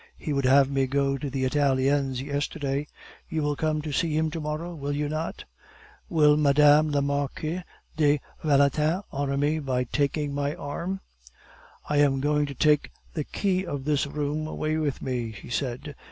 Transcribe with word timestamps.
He 0.17 0.33
would 0.33 0.45
have 0.45 0.67
me 0.67 0.87
go 0.87 1.15
to 1.19 1.29
the 1.29 1.45
Italiens 1.45 2.23
yesterday. 2.23 2.87
You 3.29 3.43
will 3.43 3.55
come 3.55 3.83
to 3.83 3.91
see 3.91 4.17
him 4.17 4.31
to 4.31 4.39
morrow, 4.41 4.73
will 4.73 4.93
you 4.95 5.07
not?" 5.07 5.43
"Will 6.09 6.35
Madame 6.37 6.89
la 6.89 7.01
Marquise 7.01 7.61
de 7.97 8.19
Valentin 8.43 9.03
honor 9.11 9.37
me 9.37 9.59
by 9.59 9.83
taking 9.83 10.33
my 10.33 10.55
arm?" 10.55 11.01
"I 11.87 11.97
am 11.97 12.19
going 12.19 12.47
to 12.47 12.55
take 12.55 12.89
the 13.13 13.23
key 13.25 13.63
of 13.63 13.85
this 13.85 14.07
room 14.07 14.47
away 14.47 14.77
with 14.77 15.03
me," 15.03 15.33
she 15.33 15.51
said. 15.51 15.93